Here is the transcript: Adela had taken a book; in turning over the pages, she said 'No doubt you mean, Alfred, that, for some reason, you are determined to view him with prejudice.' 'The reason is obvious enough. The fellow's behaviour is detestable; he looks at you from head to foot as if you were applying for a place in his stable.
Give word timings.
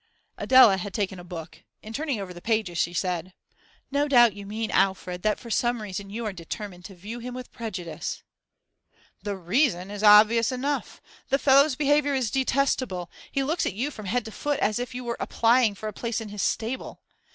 Adela 0.39 0.77
had 0.77 0.95
taken 0.95 1.19
a 1.19 1.23
book; 1.23 1.61
in 1.83 1.93
turning 1.93 2.19
over 2.19 2.33
the 2.33 2.41
pages, 2.41 2.79
she 2.79 2.91
said 2.91 3.35
'No 3.91 4.07
doubt 4.07 4.33
you 4.33 4.47
mean, 4.47 4.71
Alfred, 4.71 5.21
that, 5.21 5.37
for 5.39 5.51
some 5.51 5.79
reason, 5.79 6.09
you 6.09 6.25
are 6.25 6.33
determined 6.33 6.83
to 6.85 6.95
view 6.95 7.19
him 7.19 7.35
with 7.35 7.51
prejudice.' 7.51 8.23
'The 9.21 9.37
reason 9.37 9.91
is 9.91 10.01
obvious 10.01 10.51
enough. 10.51 11.03
The 11.29 11.37
fellow's 11.37 11.75
behaviour 11.75 12.15
is 12.15 12.31
detestable; 12.31 13.11
he 13.31 13.43
looks 13.43 13.67
at 13.67 13.75
you 13.75 13.91
from 13.91 14.07
head 14.07 14.25
to 14.25 14.31
foot 14.31 14.59
as 14.59 14.79
if 14.79 14.95
you 14.95 15.03
were 15.03 15.17
applying 15.19 15.75
for 15.75 15.87
a 15.87 15.93
place 15.93 16.19
in 16.19 16.29
his 16.29 16.41
stable. 16.41 17.03